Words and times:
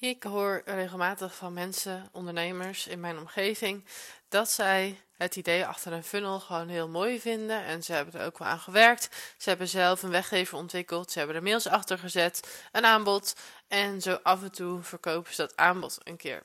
Ik 0.00 0.22
hoor 0.22 0.62
regelmatig 0.64 1.34
van 1.34 1.52
mensen, 1.52 2.08
ondernemers 2.12 2.86
in 2.86 3.00
mijn 3.00 3.18
omgeving, 3.18 3.84
dat 4.28 4.50
zij 4.50 5.00
het 5.16 5.36
idee 5.36 5.66
achter 5.66 5.92
een 5.92 6.04
funnel 6.04 6.40
gewoon 6.40 6.68
heel 6.68 6.88
mooi 6.88 7.20
vinden. 7.20 7.64
En 7.64 7.82
ze 7.82 7.92
hebben 7.92 8.20
er 8.20 8.26
ook 8.26 8.38
wel 8.38 8.48
aan 8.48 8.58
gewerkt. 8.58 9.34
Ze 9.38 9.48
hebben 9.48 9.68
zelf 9.68 10.02
een 10.02 10.10
weggever 10.10 10.58
ontwikkeld. 10.58 11.10
Ze 11.10 11.18
hebben 11.18 11.36
er 11.36 11.42
mails 11.42 11.66
achter 11.66 11.98
gezet, 11.98 12.66
een 12.72 12.84
aanbod. 12.84 13.36
En 13.68 14.02
zo 14.02 14.18
af 14.22 14.42
en 14.42 14.52
toe 14.52 14.82
verkopen 14.82 15.34
ze 15.34 15.40
dat 15.40 15.56
aanbod 15.56 15.98
een 16.02 16.16
keer. 16.16 16.42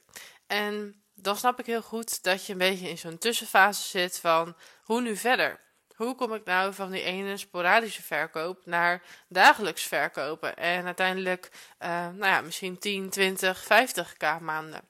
En 0.47 1.03
dan 1.15 1.37
snap 1.37 1.59
ik 1.59 1.65
heel 1.65 1.81
goed 1.81 2.23
dat 2.23 2.45
je 2.45 2.51
een 2.51 2.57
beetje 2.57 2.89
in 2.89 2.97
zo'n 2.97 3.17
tussenfase 3.17 3.87
zit 3.87 4.19
van 4.19 4.55
hoe 4.83 5.01
nu 5.01 5.17
verder? 5.17 5.59
Hoe 6.01 6.15
kom 6.15 6.33
ik 6.33 6.45
nou 6.45 6.73
van 6.73 6.91
die 6.91 7.03
ene 7.03 7.37
sporadische 7.37 8.03
verkoop 8.03 8.65
naar 8.65 9.01
dagelijks 9.27 9.83
verkopen 9.83 10.57
en 10.57 10.85
uiteindelijk, 10.85 11.49
uh, 11.79 11.89
nou 11.89 12.25
ja, 12.25 12.41
misschien 12.41 12.77
10, 12.77 13.09
20, 13.09 13.63
50k 13.63 14.41
maanden? 14.41 14.81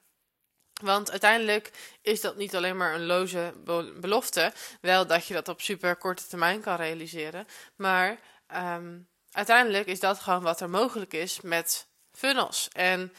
Want 0.82 1.10
uiteindelijk 1.10 1.70
is 2.02 2.20
dat 2.20 2.36
niet 2.36 2.56
alleen 2.56 2.76
maar 2.76 2.94
een 2.94 3.06
loze 3.06 3.54
belofte, 4.00 4.52
wel 4.80 5.06
dat 5.06 5.26
je 5.26 5.34
dat 5.34 5.48
op 5.48 5.60
super 5.60 5.96
korte 5.96 6.26
termijn 6.26 6.60
kan 6.60 6.76
realiseren, 6.76 7.46
maar 7.76 8.18
um, 8.54 9.08
uiteindelijk 9.30 9.86
is 9.86 10.00
dat 10.00 10.20
gewoon 10.20 10.42
wat 10.42 10.60
er 10.60 10.70
mogelijk 10.70 11.12
is 11.12 11.40
met 11.40 11.86
funnels. 12.12 12.68
En 12.72 13.12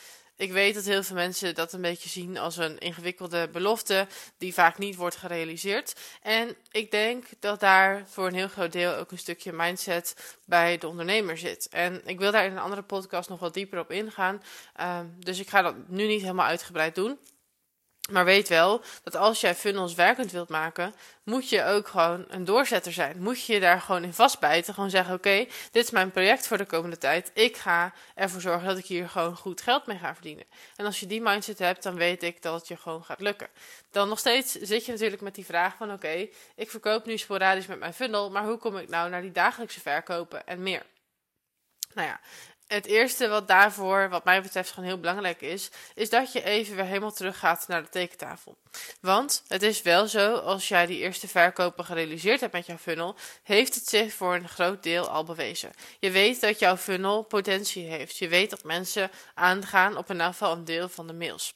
ik 0.43 0.51
weet 0.51 0.75
dat 0.75 0.85
heel 0.85 1.03
veel 1.03 1.15
mensen 1.15 1.55
dat 1.55 1.73
een 1.73 1.81
beetje 1.81 2.09
zien 2.09 2.37
als 2.37 2.57
een 2.57 2.77
ingewikkelde 2.77 3.49
belofte 3.51 4.07
die 4.37 4.53
vaak 4.53 4.77
niet 4.77 4.95
wordt 4.95 5.15
gerealiseerd. 5.15 5.95
En 6.21 6.55
ik 6.71 6.91
denk 6.91 7.25
dat 7.39 7.59
daar 7.59 8.03
voor 8.07 8.27
een 8.27 8.33
heel 8.33 8.47
groot 8.47 8.71
deel 8.71 8.95
ook 8.95 9.11
een 9.11 9.17
stukje 9.17 9.53
mindset 9.53 10.37
bij 10.45 10.77
de 10.77 10.87
ondernemer 10.87 11.37
zit. 11.37 11.67
En 11.69 12.01
ik 12.05 12.19
wil 12.19 12.31
daar 12.31 12.45
in 12.45 12.51
een 12.51 12.57
andere 12.57 12.81
podcast 12.81 13.29
nog 13.29 13.39
wat 13.39 13.53
dieper 13.53 13.79
op 13.79 13.91
ingaan. 13.91 14.43
Um, 14.81 15.15
dus 15.19 15.39
ik 15.39 15.49
ga 15.49 15.61
dat 15.61 15.75
nu 15.87 16.07
niet 16.07 16.21
helemaal 16.21 16.45
uitgebreid 16.45 16.95
doen. 16.95 17.17
Maar 18.11 18.25
weet 18.25 18.49
wel 18.49 18.81
dat 19.03 19.15
als 19.15 19.41
jij 19.41 19.55
funnels 19.55 19.93
werkend 19.93 20.31
wilt 20.31 20.49
maken, 20.49 20.93
moet 21.23 21.49
je 21.49 21.63
ook 21.63 21.87
gewoon 21.87 22.25
een 22.27 22.45
doorzetter 22.45 22.93
zijn. 22.93 23.21
Moet 23.21 23.45
je 23.45 23.53
je 23.53 23.59
daar 23.59 23.81
gewoon 23.81 24.03
in 24.03 24.13
vastbijten. 24.13 24.73
Gewoon 24.73 24.89
zeggen: 24.89 25.13
Oké, 25.13 25.45
dit 25.71 25.83
is 25.83 25.91
mijn 25.91 26.11
project 26.11 26.47
voor 26.47 26.57
de 26.57 26.65
komende 26.65 26.97
tijd. 26.97 27.31
Ik 27.33 27.57
ga 27.57 27.93
ervoor 28.15 28.41
zorgen 28.41 28.67
dat 28.67 28.77
ik 28.77 28.85
hier 28.85 29.09
gewoon 29.09 29.35
goed 29.35 29.61
geld 29.61 29.85
mee 29.85 29.97
ga 29.97 30.13
verdienen. 30.13 30.45
En 30.75 30.85
als 30.85 30.99
je 30.99 31.07
die 31.07 31.21
mindset 31.21 31.59
hebt, 31.59 31.83
dan 31.83 31.95
weet 31.95 32.23
ik 32.23 32.41
dat 32.41 32.59
het 32.59 32.67
je 32.67 32.77
gewoon 32.77 33.03
gaat 33.03 33.21
lukken. 33.21 33.47
Dan 33.91 34.09
nog 34.09 34.19
steeds 34.19 34.51
zit 34.51 34.85
je 34.85 34.91
natuurlijk 34.91 35.21
met 35.21 35.35
die 35.35 35.45
vraag: 35.45 35.75
van 35.77 35.91
oké, 35.91 36.27
ik 36.55 36.69
verkoop 36.69 37.05
nu 37.05 37.17
sporadisch 37.17 37.67
met 37.67 37.79
mijn 37.79 37.93
funnel, 37.93 38.31
maar 38.31 38.45
hoe 38.45 38.57
kom 38.57 38.77
ik 38.77 38.89
nou 38.89 39.09
naar 39.09 39.21
die 39.21 39.31
dagelijkse 39.31 39.79
verkopen 39.79 40.47
en 40.47 40.63
meer? 40.63 40.83
Nou 41.93 42.07
ja, 42.07 42.19
het 42.73 42.85
eerste 42.85 43.27
wat 43.27 43.47
daarvoor, 43.47 44.09
wat 44.09 44.23
mij 44.23 44.41
betreft, 44.41 44.69
gewoon 44.71 44.89
heel 44.89 44.99
belangrijk 44.99 45.41
is, 45.41 45.69
is 45.93 46.09
dat 46.09 46.31
je 46.31 46.43
even 46.43 46.75
weer 46.75 46.85
helemaal 46.85 47.11
teruggaat 47.11 47.67
naar 47.67 47.83
de 47.83 47.89
tekentafel. 47.89 48.57
Want 49.01 49.43
het 49.47 49.63
is 49.63 49.81
wel 49.81 50.07
zo, 50.07 50.35
als 50.35 50.67
jij 50.67 50.85
die 50.85 50.99
eerste 50.99 51.27
verkopen 51.27 51.85
gerealiseerd 51.85 52.39
hebt 52.39 52.53
met 52.53 52.65
jouw 52.65 52.77
funnel, 52.77 53.15
heeft 53.43 53.75
het 53.75 53.87
zich 53.87 54.13
voor 54.13 54.35
een 54.35 54.49
groot 54.49 54.83
deel 54.83 55.09
al 55.09 55.23
bewezen. 55.23 55.71
Je 55.99 56.11
weet 56.11 56.41
dat 56.41 56.59
jouw 56.59 56.77
funnel 56.77 57.23
potentie 57.23 57.85
heeft. 57.85 58.17
Je 58.17 58.27
weet 58.27 58.49
dat 58.49 58.63
mensen 58.63 59.11
aangaan 59.33 59.97
op 59.97 60.09
ieder 60.09 60.25
geval 60.25 60.51
een 60.51 60.65
deel 60.65 60.89
van 60.89 61.07
de 61.07 61.13
mails. 61.13 61.53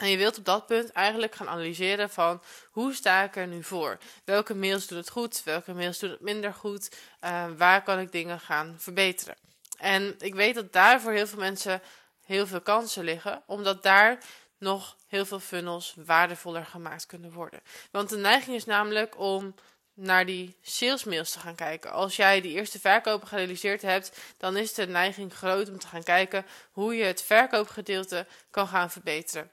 En 0.00 0.08
je 0.08 0.16
wilt 0.16 0.38
op 0.38 0.44
dat 0.44 0.66
punt 0.66 0.90
eigenlijk 0.90 1.34
gaan 1.34 1.48
analyseren 1.48 2.10
van 2.10 2.42
hoe 2.70 2.94
sta 2.94 3.22
ik 3.22 3.36
er 3.36 3.46
nu 3.46 3.62
voor? 3.62 3.98
Welke 4.24 4.54
mails 4.54 4.86
doen 4.86 4.98
het 4.98 5.10
goed? 5.10 5.42
Welke 5.44 5.72
mails 5.72 5.98
doen 5.98 6.10
het 6.10 6.20
minder 6.20 6.54
goed? 6.54 6.96
Uh, 7.24 7.44
waar 7.56 7.82
kan 7.82 7.98
ik 7.98 8.12
dingen 8.12 8.40
gaan 8.40 8.74
verbeteren? 8.78 9.36
En 9.76 10.14
ik 10.18 10.34
weet 10.34 10.54
dat 10.54 10.72
daar 10.72 11.00
voor 11.00 11.12
heel 11.12 11.26
veel 11.26 11.38
mensen 11.38 11.82
heel 12.24 12.46
veel 12.46 12.60
kansen 12.60 13.04
liggen, 13.04 13.42
omdat 13.46 13.82
daar 13.82 14.18
nog 14.58 14.96
heel 15.06 15.26
veel 15.26 15.40
funnels 15.40 15.94
waardevoller 16.04 16.64
gemaakt 16.64 17.06
kunnen 17.06 17.32
worden. 17.32 17.60
Want 17.90 18.08
de 18.08 18.16
neiging 18.16 18.56
is 18.56 18.64
namelijk 18.64 19.18
om 19.18 19.54
naar 19.94 20.26
die 20.26 20.56
salesmails 20.62 21.30
te 21.30 21.38
gaan 21.38 21.54
kijken. 21.54 21.92
Als 21.92 22.16
jij 22.16 22.40
die 22.40 22.52
eerste 22.52 22.80
verkopen 22.80 23.28
gerealiseerd 23.28 23.82
hebt, 23.82 24.18
dan 24.36 24.56
is 24.56 24.74
de 24.74 24.86
neiging 24.86 25.34
groot 25.34 25.68
om 25.68 25.78
te 25.78 25.86
gaan 25.86 26.02
kijken 26.02 26.46
hoe 26.70 26.96
je 26.96 27.04
het 27.04 27.22
verkoopgedeelte 27.22 28.26
kan 28.50 28.68
gaan 28.68 28.90
verbeteren. 28.90 29.50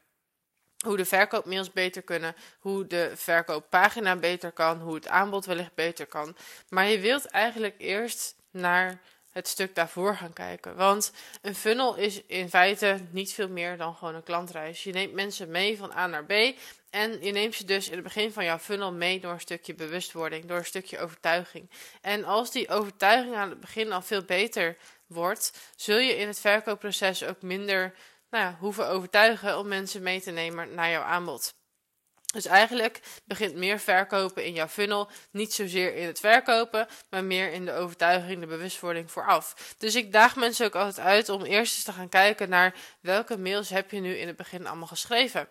Hoe 0.86 0.98
de 0.98 1.06
verkoopmails 1.06 1.72
beter 1.72 2.02
kunnen, 2.02 2.36
hoe 2.60 2.88
de 2.88 3.12
verkooppagina 3.16 4.16
beter 4.16 4.52
kan, 4.52 4.80
hoe 4.80 4.96
het 4.96 5.08
aanbod 5.08 5.46
wellicht 5.46 5.76
beter 5.76 6.06
kan. 6.06 6.36
Maar 6.70 6.88
je 6.88 7.00
wilt 7.00 7.26
eigenlijk 7.26 7.76
eerst 7.78 8.36
naar 8.52 9.02
het 9.34 9.48
stuk 9.48 9.76
daarvoor 9.76 10.16
gaan 10.16 10.34
kijken. 10.34 10.76
Want 10.76 11.12
een 11.42 11.56
funnel 11.56 11.96
is 11.96 12.22
in 12.26 12.50
feite 12.50 13.00
niet 13.10 13.34
veel 13.34 13.50
meer 13.50 13.78
dan 13.78 13.96
gewoon 13.96 14.16
een 14.16 14.24
klantreis. 14.24 14.84
Je 14.84 14.92
neemt 14.92 15.14
mensen 15.14 15.52
mee 15.52 15.78
van 15.78 15.92
A 15.92 16.08
naar 16.08 16.26
B. 16.26 16.32
En 16.90 17.22
je 17.22 17.32
neemt 17.32 17.56
ze 17.56 17.66
dus 17.66 17.88
in 17.88 17.94
het 17.94 18.04
begin 18.04 18.32
van 18.32 18.44
jouw 18.46 18.60
funnel 18.60 18.92
mee 18.92 19.20
door 19.20 19.32
een 19.32 19.40
stukje 19.40 19.74
bewustwording, 19.74 20.46
door 20.46 20.58
een 20.58 20.66
stukje 20.66 21.00
overtuiging. 21.00 21.70
En 22.02 22.24
als 22.24 22.52
die 22.52 22.70
overtuiging 22.70 23.36
aan 23.36 23.50
het 23.50 23.60
begin 23.60 23.92
al 23.92 24.02
veel 24.02 24.24
beter 24.24 24.78
wordt, 25.08 25.72
zul 25.76 25.98
je 25.98 26.18
in 26.18 26.28
het 26.28 26.40
verkoopproces 26.40 27.24
ook 27.24 27.42
minder 27.42 27.94
nou 28.30 28.44
ja, 28.44 28.58
hoeven 28.60 28.88
overtuigen 28.88 29.58
om 29.58 29.68
mensen 29.68 30.04
mee 30.04 30.22
te 30.22 30.32
nemen 30.32 30.74
naar 30.74 30.90
jouw 30.90 31.02
aanbod. 31.02 31.54
Dus 32.34 32.46
eigenlijk 32.46 33.00
begint 33.26 33.56
meer 33.56 33.80
verkopen 33.80 34.46
in 34.46 34.54
jouw 34.54 34.68
funnel 34.68 35.10
niet 35.32 35.54
zozeer 35.54 35.96
in 35.96 36.08
het 36.08 36.20
verkopen, 36.20 36.88
maar 37.10 37.24
meer 37.24 37.52
in 37.52 37.66
de 37.66 37.74
overtuiging, 37.74 38.40
de 38.40 38.48
bewustwording 38.48 39.12
vooraf. 39.12 39.76
Dus 39.78 39.96
ik 39.96 40.12
daag 40.12 40.36
mensen 40.36 40.66
ook 40.66 40.76
altijd 40.76 41.08
uit 41.08 41.30
om 41.30 41.44
eerst 41.44 41.76
eens 41.76 41.84
te 41.84 41.92
gaan 41.92 42.10
kijken 42.10 42.50
naar 42.50 42.76
welke 43.00 43.38
mails 43.38 43.70
heb 43.70 43.92
je 43.92 44.00
nu 44.00 44.16
in 44.16 44.28
het 44.28 44.36
begin 44.36 44.68
allemaal 44.68 44.88
geschreven. 44.88 45.48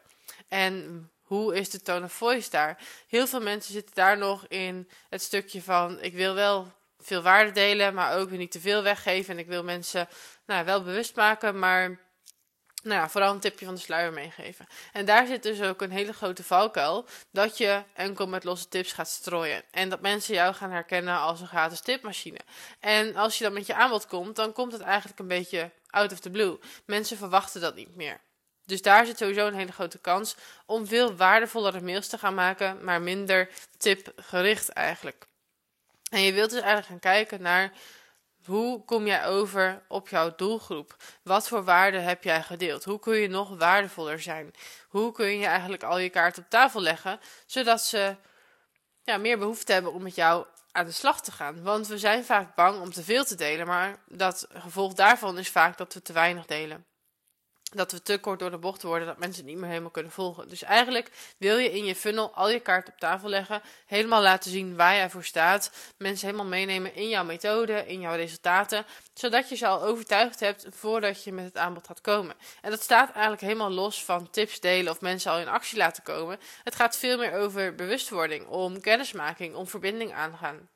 En 0.49 1.11
hoe 1.23 1.57
is 1.57 1.71
de 1.71 1.83
tone 1.83 2.05
of 2.05 2.13
voice 2.13 2.51
daar? 2.51 2.79
Heel 3.09 3.27
veel 3.27 3.41
mensen 3.41 3.73
zitten 3.73 3.95
daar 3.95 4.19
nog 4.19 4.47
in 4.49 4.89
het 5.09 5.23
stukje 5.23 5.63
van 5.63 6.01
ik 6.01 6.15
wil 6.15 6.35
wel 6.35 6.73
veel 7.01 7.23
waarde 7.23 7.51
delen, 7.51 7.95
maar 7.95 8.19
ook 8.19 8.29
weer 8.29 8.39
niet 8.39 8.53
te 8.53 8.61
veel 8.61 8.83
weggeven. 8.83 9.35
En 9.35 9.41
ik 9.41 9.47
wil 9.47 9.65
mensen 9.65 10.09
nou, 10.47 10.65
wel 10.65 10.83
bewust 10.83 11.17
maken, 11.17 11.59
maar 11.59 11.99
nou 12.83 13.01
ja, 13.01 13.09
vooral 13.09 13.33
een 13.33 13.41
tipje 13.41 13.65
van 13.65 13.75
de 13.75 13.81
sluier 13.81 14.13
meegeven. 14.13 14.67
En 14.93 15.05
daar 15.05 15.27
zit 15.27 15.43
dus 15.43 15.63
ook 15.63 15.83
een 15.83 15.91
hele 15.91 16.13
grote 16.13 16.45
valkuil. 16.45 17.07
Dat 17.31 17.59
je 17.59 17.83
enkel 17.95 18.27
met 18.27 18.45
losse 18.45 18.69
tips 18.69 18.93
gaat 18.93 19.09
strooien. 19.09 19.63
En 19.71 19.89
dat 19.89 20.01
mensen 20.01 20.35
jou 20.35 20.55
gaan 20.55 20.71
herkennen 20.71 21.19
als 21.19 21.41
een 21.41 21.47
gratis 21.47 21.81
tipmachine. 21.81 22.39
En 22.81 23.17
als 23.17 23.39
je 23.39 23.45
dan 23.45 23.53
met 23.53 23.67
je 23.67 23.75
aanbod 23.75 24.07
komt, 24.07 24.37
dan 24.37 24.53
komt 24.53 24.73
het 24.73 24.81
eigenlijk 24.81 25.19
een 25.19 25.29
beetje 25.29 25.71
out 25.91 26.13
of 26.13 26.21
the 26.21 26.31
blue. 26.31 26.59
Mensen 26.85 27.17
verwachten 27.17 27.61
dat 27.61 27.75
niet 27.75 27.97
meer. 27.97 28.21
Dus 28.67 28.83
daar 28.83 29.07
zit 29.07 29.19
sowieso 29.19 29.47
een 29.47 29.55
hele 29.55 29.73
grote 29.73 29.99
kans 29.99 30.37
om 30.67 30.87
veel 30.87 31.17
waardevollere 31.17 31.81
mails 31.81 32.09
te 32.09 32.19
gaan 32.19 32.35
maken, 32.35 32.85
maar 32.85 33.03
minder 33.03 33.49
tipgericht 33.79 34.69
eigenlijk. 34.69 35.27
En 36.11 36.21
je 36.21 36.33
wilt 36.33 36.51
dus 36.51 36.61
eigenlijk 36.61 36.89
gaan 36.89 37.13
kijken 37.13 37.43
naar 37.43 37.73
hoe 38.45 38.85
kom 38.85 39.07
jij 39.07 39.27
over 39.27 39.83
op 39.89 40.09
jouw 40.09 40.35
doelgroep? 40.35 40.97
Wat 41.23 41.49
voor 41.49 41.65
waarde 41.65 41.99
heb 41.99 42.25
jij 42.25 42.43
gedeeld? 42.43 42.85
Hoe 42.85 42.99
kun 42.99 43.17
je 43.17 43.29
nog 43.29 43.59
waardevoller 43.59 44.21
zijn? 44.21 44.55
Hoe 44.89 45.13
kun 45.13 45.39
je 45.39 45.47
eigenlijk 45.47 45.83
al 45.83 45.99
je 45.99 46.11
kaart 46.11 46.39
op 46.39 46.45
tafel 46.49 46.81
leggen, 46.81 47.21
zodat 47.47 47.81
ze 47.81 48.17
ja, 49.03 49.17
meer 49.17 49.39
behoefte 49.39 49.73
hebben 49.73 49.93
om 49.93 50.03
met 50.03 50.15
jou 50.15 50.47
aan 50.73 50.87
de 50.87 50.93
slag 50.93 51.23
te 51.23 51.33
gaan? 51.33 51.63
Want 51.63 51.87
we 51.87 51.99
zijn 51.99 52.25
vaak 52.25 52.55
bang 52.55 52.81
om 52.81 52.93
te 52.93 53.03
veel 53.03 53.25
te 53.25 53.35
delen, 53.35 53.67
maar 53.67 53.99
dat 54.07 54.47
gevolg 54.53 54.93
daarvan 54.95 55.39
is 55.39 55.51
vaak 55.51 55.79
dat 55.79 55.95
we 55.95 56.03
te 56.03 56.13
weinig 56.13 56.47
delen 56.47 56.87
dat 57.75 57.93
we 57.93 58.03
te 58.03 58.19
kort 58.19 58.39
door 58.39 58.51
de 58.51 58.59
bocht 58.59 58.83
worden, 58.83 59.07
dat 59.07 59.19
mensen 59.19 59.45
niet 59.45 59.57
meer 59.57 59.69
helemaal 59.69 59.91
kunnen 59.91 60.13
volgen. 60.13 60.49
Dus 60.49 60.63
eigenlijk 60.63 61.11
wil 61.39 61.57
je 61.57 61.73
in 61.73 61.85
je 61.85 61.95
funnel 61.95 62.35
al 62.35 62.51
je 62.51 62.61
kaart 62.61 62.89
op 62.89 62.99
tafel 62.99 63.29
leggen, 63.29 63.63
helemaal 63.87 64.23
laten 64.23 64.51
zien 64.51 64.77
waar 64.77 64.95
jij 64.95 65.11
voor 65.11 65.25
staat, 65.25 65.71
mensen 65.97 66.27
helemaal 66.27 66.49
meenemen 66.49 66.95
in 66.95 67.09
jouw 67.09 67.25
methode, 67.25 67.87
in 67.87 68.01
jouw 68.01 68.15
resultaten, 68.15 68.85
zodat 69.15 69.49
je 69.49 69.57
ze 69.57 69.67
al 69.67 69.83
overtuigd 69.83 70.41
hebt 70.41 70.67
voordat 70.71 71.25
je 71.25 71.33
met 71.33 71.45
het 71.45 71.57
aanbod 71.57 71.87
gaat 71.87 72.01
komen. 72.01 72.37
En 72.61 72.71
dat 72.71 72.83
staat 72.83 73.11
eigenlijk 73.11 73.43
helemaal 73.43 73.71
los 73.71 74.05
van 74.05 74.31
tips 74.31 74.61
delen 74.61 74.93
of 74.93 75.01
mensen 75.01 75.31
al 75.31 75.39
in 75.39 75.49
actie 75.49 75.79
laten 75.79 76.03
komen. 76.03 76.39
Het 76.65 76.75
gaat 76.75 76.97
veel 76.97 77.19
meer 77.19 77.33
over 77.33 77.75
bewustwording, 77.75 78.47
om 78.47 78.81
kennismaking, 78.81 79.55
om 79.55 79.67
verbinding 79.67 80.13
aangaan. 80.13 80.69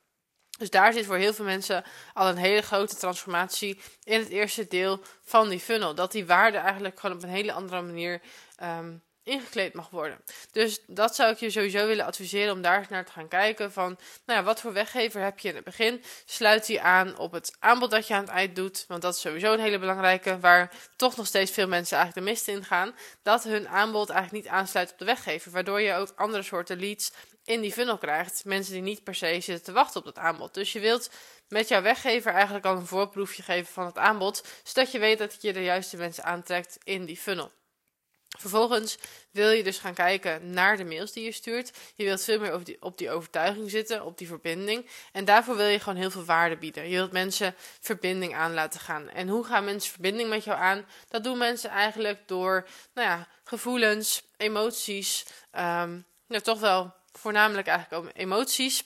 Dus 0.57 0.69
daar 0.69 0.93
zit 0.93 1.05
voor 1.05 1.15
heel 1.15 1.33
veel 1.33 1.45
mensen 1.45 1.83
al 2.13 2.27
een 2.27 2.37
hele 2.37 2.61
grote 2.61 2.95
transformatie 2.95 3.79
in 4.03 4.19
het 4.19 4.29
eerste 4.29 4.67
deel 4.67 5.01
van 5.23 5.49
die 5.49 5.59
funnel. 5.59 5.95
Dat 5.95 6.11
die 6.11 6.25
waarde 6.25 6.57
eigenlijk 6.57 6.99
gewoon 6.99 7.15
op 7.15 7.23
een 7.23 7.29
hele 7.29 7.51
andere 7.51 7.81
manier 7.81 8.21
um, 8.63 9.01
ingekleed 9.27 9.73
mag 9.73 9.89
worden. 9.89 10.21
Dus 10.51 10.79
dat 10.87 11.15
zou 11.15 11.31
ik 11.31 11.37
je 11.37 11.49
sowieso 11.49 11.87
willen 11.87 12.05
adviseren 12.05 12.53
om 12.53 12.61
daar 12.61 12.77
eens 12.77 12.87
naar 12.87 13.05
te 13.05 13.11
gaan 13.11 13.27
kijken. 13.27 13.71
Van, 13.71 13.97
nou 14.25 14.39
ja, 14.39 14.45
wat 14.45 14.61
voor 14.61 14.73
weggever 14.73 15.21
heb 15.21 15.39
je 15.39 15.49
in 15.49 15.55
het 15.55 15.63
begin? 15.63 16.03
Sluit 16.25 16.65
die 16.65 16.81
aan 16.81 17.17
op 17.17 17.31
het 17.31 17.55
aanbod 17.59 17.91
dat 17.91 18.07
je 18.07 18.13
aan 18.13 18.21
het 18.21 18.29
eind 18.29 18.55
doet. 18.55 18.85
Want 18.87 19.01
dat 19.01 19.15
is 19.15 19.21
sowieso 19.21 19.53
een 19.53 19.59
hele 19.59 19.79
belangrijke, 19.79 20.39
waar 20.39 20.71
toch 20.95 21.15
nog 21.15 21.27
steeds 21.27 21.51
veel 21.51 21.67
mensen 21.67 21.97
eigenlijk 21.97 22.27
de 22.27 22.33
mist 22.33 22.47
in 22.47 22.63
gaan. 22.63 22.95
Dat 23.23 23.43
hun 23.43 23.67
aanbod 23.67 24.09
eigenlijk 24.09 24.43
niet 24.43 24.53
aansluit 24.53 24.91
op 24.91 24.97
de 24.97 25.05
weggever. 25.05 25.51
Waardoor 25.51 25.81
je 25.81 25.93
ook 25.93 26.13
andere 26.15 26.43
soorten 26.43 26.79
leads 26.79 27.11
in 27.47 27.61
die 27.61 27.71
funnel 27.71 27.97
krijgt. 27.97 28.45
Mensen 28.45 28.73
die 28.73 28.81
niet 28.81 29.03
per 29.03 29.15
se 29.15 29.39
zitten 29.41 29.63
te 29.63 29.71
wachten 29.71 29.99
op 29.99 30.05
dat 30.05 30.17
aanbod. 30.17 30.53
Dus 30.53 30.73
je 30.73 30.79
wilt 30.79 31.09
met 31.47 31.67
jouw 31.67 31.81
weggever 31.81 32.31
eigenlijk 32.31 32.65
al 32.65 32.75
een 32.75 32.85
voorproefje 32.85 33.43
geven 33.43 33.73
van 33.73 33.85
het 33.85 33.97
aanbod, 33.97 34.47
zodat 34.63 34.91
je 34.91 34.99
weet 34.99 35.17
dat 35.17 35.41
je 35.41 35.53
de 35.53 35.63
juiste 35.63 35.97
mensen 35.97 36.23
aantrekt 36.23 36.77
in 36.83 37.05
die 37.05 37.17
funnel. 37.17 37.51
Vervolgens 38.37 38.97
wil 39.31 39.49
je 39.49 39.63
dus 39.63 39.77
gaan 39.77 39.93
kijken 39.93 40.53
naar 40.53 40.77
de 40.77 40.85
mails 40.85 41.11
die 41.11 41.23
je 41.23 41.31
stuurt. 41.31 41.71
Je 41.95 42.03
wilt 42.03 42.23
veel 42.23 42.39
meer 42.39 42.53
op 42.53 42.65
die, 42.65 42.81
op 42.81 42.97
die 42.97 43.11
overtuiging 43.11 43.69
zitten, 43.69 44.05
op 44.05 44.17
die 44.17 44.27
verbinding. 44.27 44.89
En 45.11 45.25
daarvoor 45.25 45.55
wil 45.55 45.67
je 45.67 45.79
gewoon 45.79 45.99
heel 45.99 46.11
veel 46.11 46.25
waarde 46.25 46.57
bieden. 46.57 46.89
Je 46.89 46.95
wilt 46.95 47.11
mensen 47.11 47.55
verbinding 47.79 48.35
aan 48.35 48.53
laten 48.53 48.79
gaan. 48.79 49.09
En 49.09 49.27
hoe 49.27 49.43
gaan 49.43 49.65
mensen 49.65 49.91
verbinding 49.91 50.29
met 50.29 50.43
jou 50.43 50.59
aan? 50.59 50.85
Dat 51.09 51.23
doen 51.23 51.37
mensen 51.37 51.69
eigenlijk 51.69 52.27
door 52.27 52.67
nou 52.93 53.07
ja, 53.07 53.27
gevoelens, 53.43 54.23
emoties. 54.37 55.25
Um, 55.51 56.05
nou, 56.27 56.41
toch 56.41 56.59
wel 56.59 56.93
voornamelijk 57.17 57.67
eigenlijk 57.67 58.05
ook 58.05 58.11
emoties. 58.13 58.83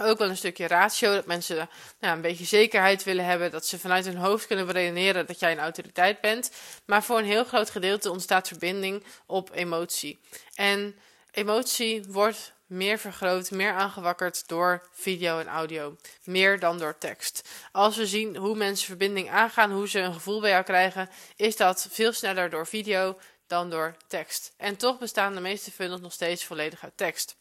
Ook 0.00 0.18
wel 0.18 0.28
een 0.28 0.36
stukje 0.36 0.66
ratio, 0.66 1.14
dat 1.14 1.26
mensen 1.26 1.68
nou, 2.00 2.14
een 2.14 2.20
beetje 2.20 2.44
zekerheid 2.44 3.04
willen 3.04 3.24
hebben, 3.24 3.50
dat 3.50 3.66
ze 3.66 3.78
vanuit 3.78 4.04
hun 4.04 4.16
hoofd 4.16 4.46
kunnen 4.46 4.66
beredeneren 4.66 5.26
dat 5.26 5.40
jij 5.40 5.52
een 5.52 5.58
autoriteit 5.58 6.20
bent. 6.20 6.50
Maar 6.84 7.02
voor 7.02 7.18
een 7.18 7.24
heel 7.24 7.44
groot 7.44 7.70
gedeelte 7.70 8.10
ontstaat 8.10 8.48
verbinding 8.48 9.04
op 9.26 9.50
emotie. 9.52 10.20
En 10.54 10.98
emotie 11.30 12.04
wordt 12.08 12.52
meer 12.66 12.98
vergroot, 12.98 13.50
meer 13.50 13.72
aangewakkerd 13.72 14.48
door 14.48 14.88
video 14.92 15.38
en 15.38 15.48
audio. 15.48 15.96
Meer 16.24 16.58
dan 16.58 16.78
door 16.78 16.98
tekst. 16.98 17.48
Als 17.72 17.96
we 17.96 18.06
zien 18.06 18.36
hoe 18.36 18.56
mensen 18.56 18.86
verbinding 18.86 19.30
aangaan, 19.30 19.72
hoe 19.72 19.88
ze 19.88 20.00
een 20.00 20.12
gevoel 20.12 20.40
bij 20.40 20.50
jou 20.50 20.64
krijgen, 20.64 21.08
is 21.36 21.56
dat 21.56 21.88
veel 21.90 22.12
sneller 22.12 22.50
door 22.50 22.66
video 22.66 23.18
dan 23.46 23.70
door 23.70 23.96
tekst. 24.06 24.52
En 24.56 24.76
toch 24.76 24.98
bestaan 24.98 25.34
de 25.34 25.40
meeste 25.40 25.70
funnels 25.70 26.00
nog 26.00 26.12
steeds 26.12 26.44
volledig 26.44 26.82
uit 26.84 26.96
tekst. 26.96 27.36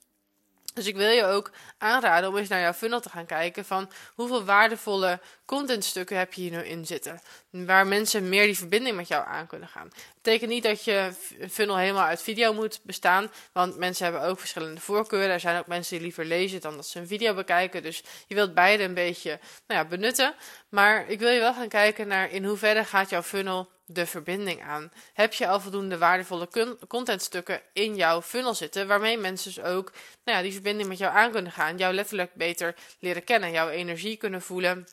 Dus 0.73 0.87
ik 0.87 0.95
wil 0.95 1.09
je 1.09 1.25
ook 1.25 1.51
aanraden 1.77 2.29
om 2.29 2.37
eens 2.37 2.47
naar 2.47 2.61
jouw 2.61 2.73
funnel 2.73 2.99
te 2.99 3.09
gaan 3.09 3.25
kijken 3.25 3.65
van 3.65 3.91
hoeveel 4.13 4.45
waardevolle 4.45 5.19
contentstukken 5.45 6.17
heb 6.17 6.33
je 6.33 6.41
hier 6.41 6.51
nu 6.51 6.63
in 6.63 6.85
zitten. 6.85 7.21
Waar 7.49 7.87
mensen 7.87 8.29
meer 8.29 8.45
die 8.45 8.57
verbinding 8.57 8.95
met 8.95 9.07
jou 9.07 9.27
aan 9.27 9.47
kunnen 9.47 9.67
gaan. 9.67 9.87
Dat 9.89 10.21
betekent 10.21 10.49
niet 10.49 10.63
dat 10.63 10.83
je 10.83 11.13
funnel 11.49 11.77
helemaal 11.77 12.05
uit 12.05 12.21
video 12.21 12.53
moet 12.53 12.79
bestaan, 12.83 13.31
want 13.51 13.77
mensen 13.77 14.03
hebben 14.03 14.23
ook 14.23 14.39
verschillende 14.39 14.81
voorkeuren. 14.81 15.29
Er 15.29 15.39
zijn 15.39 15.59
ook 15.59 15.67
mensen 15.67 15.93
die 15.93 16.03
liever 16.03 16.25
lezen 16.25 16.61
dan 16.61 16.75
dat 16.75 16.87
ze 16.87 16.99
een 16.99 17.07
video 17.07 17.33
bekijken. 17.33 17.83
Dus 17.83 18.03
je 18.27 18.35
wilt 18.35 18.53
beide 18.53 18.83
een 18.83 18.93
beetje 18.93 19.39
nou 19.67 19.81
ja, 19.81 19.85
benutten. 19.85 20.35
Maar 20.69 21.09
ik 21.09 21.19
wil 21.19 21.29
je 21.29 21.39
wel 21.39 21.53
gaan 21.53 21.67
kijken 21.67 22.07
naar 22.07 22.31
in 22.31 22.45
hoeverre 22.45 22.83
gaat 22.83 23.09
jouw 23.09 23.23
funnel 23.23 23.69
de 23.93 24.05
verbinding 24.05 24.63
aan. 24.63 24.91
Heb 25.13 25.33
je 25.33 25.47
al 25.47 25.59
voldoende 25.59 25.97
waardevolle 25.97 26.77
contentstukken 26.87 27.61
in 27.73 27.95
jouw 27.95 28.21
funnel 28.21 28.53
zitten, 28.53 28.87
waarmee 28.87 29.17
mensen 29.17 29.53
dus 29.53 29.63
ook 29.63 29.91
nou 30.23 30.37
ja, 30.37 30.43
die 30.43 30.53
verbinding 30.53 30.89
met 30.89 30.97
jou 30.97 31.13
aan 31.13 31.31
kunnen 31.31 31.51
gaan, 31.51 31.77
jou 31.77 31.93
letterlijk 31.93 32.33
beter 32.33 32.75
leren 32.99 33.23
kennen, 33.23 33.51
jouw 33.51 33.69
energie 33.69 34.17
kunnen 34.17 34.41
voelen, 34.41 34.87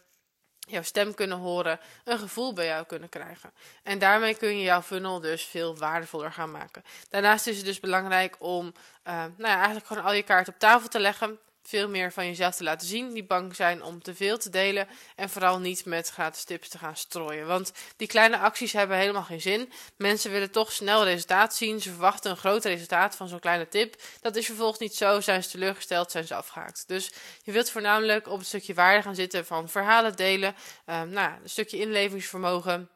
jouw 0.58 0.82
stem 0.82 1.14
kunnen 1.14 1.38
horen, 1.38 1.80
een 2.04 2.18
gevoel 2.18 2.52
bij 2.52 2.66
jou 2.66 2.86
kunnen 2.86 3.08
krijgen. 3.08 3.52
En 3.82 3.98
daarmee 3.98 4.34
kun 4.34 4.56
je 4.56 4.62
jouw 4.62 4.82
funnel 4.82 5.20
dus 5.20 5.44
veel 5.44 5.76
waardevoller 5.76 6.32
gaan 6.32 6.50
maken. 6.50 6.84
Daarnaast 7.08 7.46
is 7.46 7.56
het 7.56 7.66
dus 7.66 7.80
belangrijk 7.80 8.36
om 8.38 8.66
uh, 8.66 9.14
nou 9.14 9.32
ja, 9.36 9.56
eigenlijk 9.56 9.86
gewoon 9.86 10.04
al 10.04 10.12
je 10.12 10.22
kaarten 10.22 10.52
op 10.52 10.58
tafel 10.58 10.88
te 10.88 11.00
leggen 11.00 11.38
veel 11.62 11.88
meer 11.88 12.12
van 12.12 12.26
jezelf 12.26 12.54
te 12.54 12.64
laten 12.64 12.88
zien, 12.88 13.12
die 13.12 13.24
bang 13.24 13.54
zijn 13.54 13.82
om 13.82 14.02
te 14.02 14.14
veel 14.14 14.38
te 14.38 14.50
delen 14.50 14.88
en 15.16 15.30
vooral 15.30 15.58
niet 15.58 15.84
met 15.84 16.08
gratis 16.08 16.44
tips 16.44 16.68
te 16.68 16.78
gaan 16.78 16.96
strooien. 16.96 17.46
Want 17.46 17.72
die 17.96 18.08
kleine 18.08 18.38
acties 18.38 18.72
hebben 18.72 18.96
helemaal 18.96 19.22
geen 19.22 19.40
zin. 19.40 19.72
Mensen 19.96 20.30
willen 20.30 20.50
toch 20.50 20.72
snel 20.72 21.04
resultaat 21.04 21.54
zien, 21.54 21.80
ze 21.80 21.90
verwachten 21.90 22.30
een 22.30 22.36
groot 22.36 22.64
resultaat 22.64 23.16
van 23.16 23.28
zo'n 23.28 23.40
kleine 23.40 23.68
tip. 23.68 24.02
Dat 24.20 24.36
is 24.36 24.46
vervolgens 24.46 24.80
niet 24.80 24.94
zo, 24.94 25.20
zijn 25.20 25.42
ze 25.42 25.50
teleurgesteld, 25.50 26.10
zijn 26.10 26.26
ze 26.26 26.34
afgehaakt. 26.34 26.84
Dus 26.86 27.10
je 27.42 27.52
wilt 27.52 27.70
voornamelijk 27.70 28.28
op 28.28 28.38
het 28.38 28.46
stukje 28.46 28.74
waarde 28.74 29.02
gaan 29.02 29.14
zitten 29.14 29.46
van 29.46 29.68
verhalen 29.68 30.16
delen, 30.16 30.54
uh, 30.86 31.02
nou, 31.02 31.32
een 31.42 31.50
stukje 31.50 31.78
inlevingsvermogen 31.78 32.88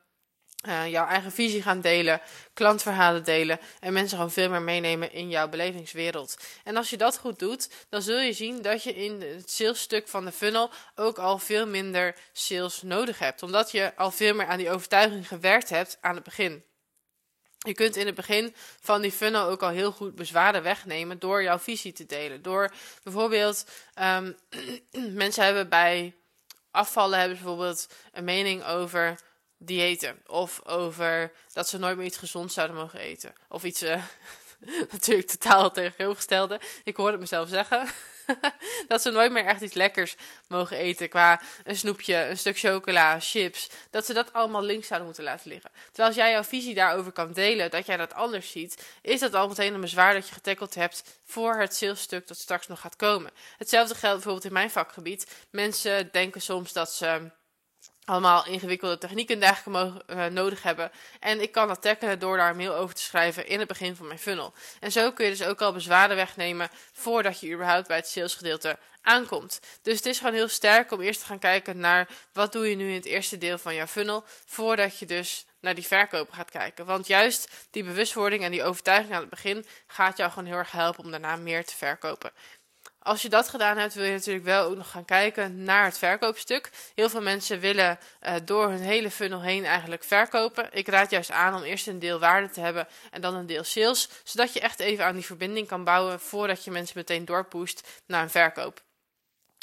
uh, 0.68 0.90
jouw 0.90 1.06
eigen 1.06 1.32
visie 1.32 1.62
gaan 1.62 1.80
delen, 1.80 2.20
klantverhalen 2.52 3.24
delen 3.24 3.60
en 3.80 3.92
mensen 3.92 4.16
gewoon 4.16 4.32
veel 4.32 4.48
meer 4.48 4.62
meenemen 4.62 5.12
in 5.12 5.28
jouw 5.28 5.48
belevingswereld. 5.48 6.36
En 6.64 6.76
als 6.76 6.90
je 6.90 6.96
dat 6.96 7.18
goed 7.18 7.38
doet, 7.38 7.68
dan 7.88 8.02
zul 8.02 8.18
je 8.18 8.32
zien 8.32 8.62
dat 8.62 8.82
je 8.82 8.94
in 8.94 9.20
het 9.20 9.50
salesstuk 9.50 10.08
van 10.08 10.24
de 10.24 10.32
funnel 10.32 10.70
ook 10.94 11.18
al 11.18 11.38
veel 11.38 11.66
minder 11.66 12.16
sales 12.32 12.82
nodig 12.82 13.18
hebt, 13.18 13.42
omdat 13.42 13.70
je 13.70 13.96
al 13.96 14.10
veel 14.10 14.34
meer 14.34 14.46
aan 14.46 14.58
die 14.58 14.70
overtuiging 14.70 15.28
gewerkt 15.28 15.68
hebt 15.68 15.98
aan 16.00 16.14
het 16.14 16.24
begin. 16.24 16.64
Je 17.58 17.74
kunt 17.74 17.96
in 17.96 18.06
het 18.06 18.14
begin 18.14 18.54
van 18.80 19.00
die 19.00 19.12
funnel 19.12 19.48
ook 19.48 19.62
al 19.62 19.68
heel 19.68 19.92
goed 19.92 20.14
bezwaren 20.14 20.62
wegnemen 20.62 21.18
door 21.18 21.42
jouw 21.42 21.58
visie 21.58 21.92
te 21.92 22.06
delen. 22.06 22.42
Door 22.42 22.72
bijvoorbeeld, 23.02 23.66
um, 24.00 24.36
mensen 25.24 25.44
hebben 25.44 25.68
bij 25.68 26.14
afvallen 26.70 27.18
hebben 27.18 27.36
bijvoorbeeld 27.36 27.88
een 28.12 28.24
mening 28.24 28.64
over 28.64 29.20
diëten. 29.58 30.22
Of 30.26 30.60
over 30.64 31.32
dat 31.52 31.68
ze 31.68 31.78
nooit 31.78 31.96
meer 31.96 32.06
iets 32.06 32.16
gezonds 32.16 32.54
zouden 32.54 32.76
mogen 32.76 32.98
eten. 32.98 33.34
Of 33.48 33.64
iets, 33.64 33.82
uh, 33.82 34.02
natuurlijk 34.92 35.28
totaal 35.28 35.70
tegenovergestelde. 35.70 36.60
Ik 36.84 36.96
hoorde 36.96 37.18
mezelf 37.18 37.48
zeggen. 37.48 37.88
dat 38.88 39.02
ze 39.02 39.10
nooit 39.10 39.32
meer 39.32 39.44
echt 39.44 39.60
iets 39.60 39.74
lekkers 39.74 40.16
mogen 40.48 40.76
eten. 40.76 41.08
Qua 41.08 41.40
een 41.64 41.76
snoepje, 41.76 42.16
een 42.16 42.38
stuk 42.38 42.58
chocola, 42.58 43.20
chips. 43.20 43.70
Dat 43.90 44.06
ze 44.06 44.12
dat 44.12 44.32
allemaal 44.32 44.62
links 44.62 44.86
zouden 44.86 45.06
moeten 45.06 45.24
laten 45.24 45.48
liggen. 45.48 45.70
Terwijl 45.84 46.08
als 46.08 46.16
jij 46.16 46.30
jouw 46.30 46.44
visie 46.44 46.74
daarover 46.74 47.12
kan 47.12 47.32
delen, 47.32 47.70
dat 47.70 47.86
jij 47.86 47.96
dat 47.96 48.14
anders 48.14 48.50
ziet, 48.50 48.84
is 49.02 49.20
dat 49.20 49.34
al 49.34 49.48
meteen 49.48 49.74
een 49.74 49.80
bezwaar 49.80 50.14
dat 50.14 50.28
je 50.28 50.34
getackeld 50.34 50.74
hebt 50.74 51.20
voor 51.24 51.56
het 51.56 51.74
salesstuk 51.74 52.26
dat 52.26 52.38
straks 52.38 52.66
nog 52.66 52.80
gaat 52.80 52.96
komen. 52.96 53.30
Hetzelfde 53.58 53.94
geldt 53.94 54.14
bijvoorbeeld 54.14 54.46
in 54.46 54.52
mijn 54.52 54.70
vakgebied. 54.70 55.26
Mensen 55.50 56.08
denken 56.12 56.42
soms 56.42 56.72
dat 56.72 56.92
ze 56.92 57.30
allemaal 58.04 58.46
ingewikkelde 58.46 58.98
technieken 58.98 59.34
en 59.34 59.40
dergelijke 59.40 59.70
mogen, 59.70 60.02
uh, 60.06 60.26
nodig 60.26 60.62
hebben. 60.62 60.90
En 61.20 61.42
ik 61.42 61.52
kan 61.52 61.68
dat 61.68 61.82
tackelen 61.82 62.18
door 62.18 62.36
daar 62.36 62.50
een 62.50 62.56
mail 62.56 62.74
over 62.74 62.94
te 62.94 63.02
schrijven 63.02 63.46
in 63.46 63.58
het 63.58 63.68
begin 63.68 63.96
van 63.96 64.06
mijn 64.06 64.18
funnel. 64.18 64.52
En 64.80 64.92
zo 64.92 65.12
kun 65.12 65.24
je 65.24 65.30
dus 65.30 65.46
ook 65.46 65.62
al 65.62 65.72
bezwaren 65.72 66.16
wegnemen 66.16 66.68
voordat 66.92 67.40
je 67.40 67.52
überhaupt 67.52 67.88
bij 67.88 67.96
het 67.96 68.08
salesgedeelte 68.08 68.78
aankomt. 69.02 69.60
Dus 69.82 69.96
het 69.96 70.06
is 70.06 70.18
gewoon 70.18 70.34
heel 70.34 70.48
sterk 70.48 70.92
om 70.92 71.00
eerst 71.00 71.20
te 71.20 71.26
gaan 71.26 71.38
kijken 71.38 71.78
naar 71.78 72.08
wat 72.32 72.52
doe 72.52 72.70
je 72.70 72.76
nu 72.76 72.88
in 72.88 72.94
het 72.94 73.04
eerste 73.04 73.38
deel 73.38 73.58
van 73.58 73.74
jouw 73.74 73.86
funnel, 73.86 74.24
voordat 74.46 74.98
je 74.98 75.06
dus 75.06 75.46
naar 75.60 75.74
die 75.74 75.86
verkopen 75.86 76.34
gaat 76.34 76.50
kijken. 76.50 76.86
Want 76.86 77.06
juist 77.06 77.50
die 77.70 77.84
bewustwording 77.84 78.42
en 78.42 78.50
die 78.50 78.64
overtuiging 78.64 79.14
aan 79.14 79.20
het 79.20 79.30
begin 79.30 79.66
gaat 79.86 80.16
jou 80.16 80.30
gewoon 80.30 80.48
heel 80.48 80.56
erg 80.56 80.70
helpen 80.70 81.04
om 81.04 81.10
daarna 81.10 81.36
meer 81.36 81.64
te 81.64 81.76
verkopen. 81.76 82.32
Als 83.04 83.22
je 83.22 83.28
dat 83.28 83.48
gedaan 83.48 83.78
hebt, 83.78 83.94
wil 83.94 84.04
je 84.04 84.12
natuurlijk 84.12 84.44
wel 84.44 84.64
ook 84.64 84.76
nog 84.76 84.90
gaan 84.90 85.04
kijken 85.04 85.62
naar 85.62 85.84
het 85.84 85.98
verkoopstuk. 85.98 86.70
Heel 86.94 87.08
veel 87.08 87.20
mensen 87.22 87.60
willen 87.60 87.98
uh, 88.22 88.34
door 88.44 88.68
hun 88.68 88.80
hele 88.80 89.10
funnel 89.10 89.42
heen 89.42 89.64
eigenlijk 89.64 90.04
verkopen. 90.04 90.68
Ik 90.72 90.88
raad 90.88 91.10
juist 91.10 91.30
aan 91.30 91.54
om 91.54 91.62
eerst 91.62 91.86
een 91.86 91.98
deel 91.98 92.18
waarde 92.18 92.50
te 92.50 92.60
hebben 92.60 92.88
en 93.10 93.20
dan 93.20 93.34
een 93.34 93.46
deel 93.46 93.64
sales. 93.64 94.08
Zodat 94.22 94.52
je 94.52 94.60
echt 94.60 94.80
even 94.80 95.04
aan 95.04 95.14
die 95.14 95.24
verbinding 95.24 95.66
kan 95.68 95.84
bouwen 95.84 96.20
voordat 96.20 96.64
je 96.64 96.70
mensen 96.70 96.98
meteen 96.98 97.24
doorpoest 97.24 98.02
naar 98.06 98.22
een 98.22 98.30
verkoop. 98.30 98.82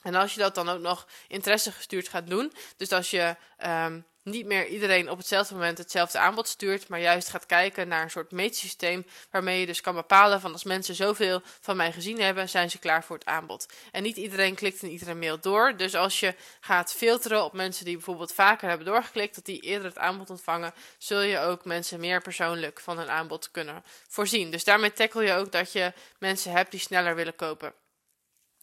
En 0.04 0.16
als 0.16 0.34
je 0.34 0.40
dat 0.40 0.56
dan 0.56 0.70
ook 0.70 0.82
nog 0.82 1.08
interesse 1.28 1.72
gestuurd 1.72 2.08
gaat 2.08 2.28
doen, 2.28 2.54
dus 2.78 2.92
als 2.92 3.10
je 3.10 3.36
um, 3.66 4.06
niet 4.24 4.46
meer 4.46 4.68
iedereen 4.68 5.10
op 5.10 5.18
hetzelfde 5.18 5.54
moment 5.54 5.78
hetzelfde 5.78 6.20
aanbod 6.20 6.48
stuurt, 6.48 6.88
maar 6.88 7.00
juist 7.00 7.30
gaat 7.30 7.46
kijken 7.46 7.88
naar 7.88 8.04
een 8.04 8.10
soort 8.10 8.32
meetsysteem 8.32 9.06
waarmee 9.32 9.60
je 9.60 9.66
dus 9.66 9.82
kan 9.82 9.96
bepalen 9.96 10.42
van 10.42 10.52
als 10.52 10.64
mensen 10.64 10.96
zoveel 10.96 11.42
van 11.60 11.76
mij 11.76 11.92
gezien 11.92 12.22
hebben, 12.22 12.50
zijn 12.50 12.70
ze 12.70 12.80
klaar 12.80 13.04
voor 13.04 13.18
het 13.18 13.26
aanbod. 13.26 13.66
En 13.92 14.04
niet 14.04 14.18
iedereen 14.18 14.56
klikt 14.56 14.82
in 14.82 14.90
iedere 14.90 15.14
mail 15.14 15.40
door, 15.40 15.78
dus 15.78 15.96
als 15.96 16.20
je 16.20 16.36
gaat 16.60 16.94
filteren 16.94 17.44
op 17.44 17.54
mensen 17.54 17.86
die 17.86 17.96
bijvoorbeeld 17.96 18.34
vaker 18.34 18.68
hebben 18.70 18.88
doorgeklikt, 18.88 19.36
dat 19.36 19.46
die 19.46 19.60
eerder 19.60 19.88
het 19.88 19.98
aanbod 19.98 20.30
ontvangen, 20.30 20.74
zul 20.98 21.22
je 21.22 21.40
ook 21.40 21.66
mensen 21.66 22.00
meer 22.00 22.22
persoonlijk 22.22 22.80
van 22.80 22.98
hun 22.98 23.10
aanbod 23.10 23.52
kunnen 23.52 23.84
voorzien. 24.08 24.52
Dus 24.52 24.64
daarmee 24.64 24.94
tackle 24.94 25.24
je 25.24 25.34
ook 25.34 25.52
dat 25.52 25.72
je 25.72 25.94
mensen 26.20 26.52
hebt 26.52 26.72
die 26.72 26.80
sneller 26.80 27.16
willen 27.16 27.36
kopen. 27.36 27.74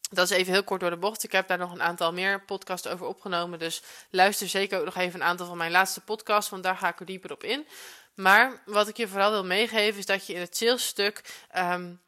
Dat 0.09 0.31
is 0.31 0.37
even 0.37 0.53
heel 0.53 0.63
kort 0.63 0.81
door 0.81 0.89
de 0.89 0.97
bocht. 0.97 1.23
Ik 1.23 1.31
heb 1.31 1.47
daar 1.47 1.57
nog 1.57 1.71
een 1.71 1.81
aantal 1.81 2.13
meer 2.13 2.41
podcasts 2.41 2.87
over 2.87 3.05
opgenomen. 3.05 3.59
Dus 3.59 3.81
luister 4.09 4.47
zeker 4.47 4.79
ook 4.79 4.85
nog 4.85 4.95
even 4.95 5.19
een 5.19 5.27
aantal 5.27 5.47
van 5.47 5.57
mijn 5.57 5.71
laatste 5.71 6.01
podcasts, 6.01 6.49
want 6.49 6.63
daar 6.63 6.77
ga 6.77 6.87
ik 6.87 6.99
er 6.99 7.05
dieper 7.05 7.31
op 7.31 7.43
in. 7.43 7.67
Maar 8.15 8.61
wat 8.65 8.87
ik 8.87 8.97
je 8.97 9.07
vooral 9.07 9.31
wil 9.31 9.45
meegeven 9.45 9.99
is 9.99 10.05
dat 10.05 10.27
je 10.27 10.33
in 10.33 10.39
het 10.39 10.57
salesstuk 10.57 11.45
um, 11.57 12.01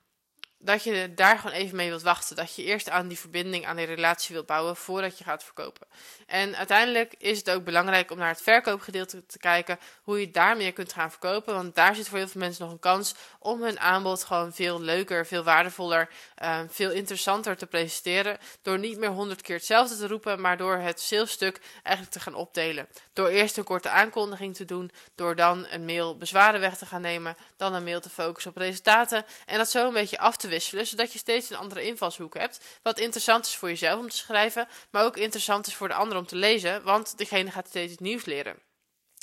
dat 0.63 0.83
je 0.83 1.13
daar 1.15 1.37
gewoon 1.37 1.55
even 1.55 1.75
mee 1.75 1.89
wilt 1.89 2.01
wachten. 2.01 2.35
Dat 2.35 2.55
je 2.55 2.63
eerst 2.63 2.89
aan 2.89 3.07
die 3.07 3.19
verbinding, 3.19 3.65
aan 3.65 3.75
die 3.75 3.85
relatie 3.85 4.35
wilt 4.35 4.45
bouwen 4.45 4.75
voordat 4.75 5.17
je 5.17 5.23
gaat 5.23 5.43
verkopen. 5.43 5.87
En 6.27 6.55
uiteindelijk 6.55 7.13
is 7.17 7.37
het 7.37 7.49
ook 7.49 7.63
belangrijk 7.63 8.11
om 8.11 8.17
naar 8.17 8.29
het 8.29 8.41
verkoopgedeelte 8.41 9.25
te 9.25 9.37
kijken, 9.37 9.79
hoe 10.01 10.19
je 10.19 10.31
daar 10.31 10.57
meer 10.57 10.73
kunt 10.73 10.93
gaan 10.93 11.09
verkopen. 11.09 11.53
Want 11.53 11.75
daar 11.75 11.95
zit 11.95 12.07
voor 12.09 12.17
heel 12.17 12.27
veel 12.27 12.41
mensen 12.41 12.63
nog 12.63 12.73
een 12.73 12.79
kans 12.79 13.15
om 13.39 13.63
hun 13.63 13.79
aanbod 13.79 14.23
gewoon 14.23 14.53
veel 14.53 14.81
leuker, 14.81 15.25
veel 15.25 15.43
waardevoller, 15.43 16.09
uh, 16.43 16.59
veel 16.67 16.91
interessanter 16.91 17.57
te 17.57 17.67
presenteren. 17.67 18.37
Door 18.61 18.79
niet 18.79 18.97
meer 18.97 19.09
honderd 19.09 19.41
keer 19.41 19.55
hetzelfde 19.55 19.97
te 19.97 20.07
roepen, 20.07 20.41
maar 20.41 20.57
door 20.57 20.77
het 20.77 21.01
salesstuk 21.01 21.59
eigenlijk 21.83 22.15
te 22.15 22.19
gaan 22.19 22.35
opdelen. 22.35 22.87
Door 23.13 23.27
eerst 23.27 23.57
een 23.57 23.63
korte 23.63 23.89
aankondiging 23.89 24.55
te 24.55 24.65
doen, 24.65 24.91
door 25.15 25.35
dan 25.35 25.67
een 25.69 25.85
mail 25.85 26.17
bezwaren 26.17 26.59
weg 26.59 26.77
te 26.77 26.85
gaan 26.85 27.01
nemen, 27.01 27.35
dan 27.57 27.73
een 27.73 27.83
mail 27.83 28.01
te 28.01 28.09
focussen 28.09 28.51
op 28.51 28.57
resultaten 28.57 29.25
en 29.45 29.57
dat 29.57 29.69
zo 29.69 29.87
een 29.87 29.93
beetje 29.93 30.19
af 30.19 30.37
te 30.37 30.47
wisselen, 30.51 30.87
zodat 30.87 31.13
je 31.13 31.19
steeds 31.19 31.49
een 31.49 31.57
andere 31.57 31.83
invalshoek 31.83 32.33
hebt. 32.37 32.59
Wat 32.81 32.99
interessant 32.99 33.45
is 33.45 33.55
voor 33.55 33.69
jezelf 33.69 33.99
om 33.99 34.09
te 34.09 34.17
schrijven, 34.17 34.67
maar 34.91 35.05
ook 35.05 35.17
interessant 35.17 35.67
is 35.67 35.75
voor 35.75 35.87
de 35.87 35.93
ander 35.93 36.17
om 36.17 36.25
te 36.25 36.35
lezen, 36.35 36.83
want 36.83 37.17
degene 37.17 37.51
gaat 37.51 37.67
steeds 37.67 37.91
iets 37.91 38.01
nieuws 38.01 38.25
leren. 38.25 38.59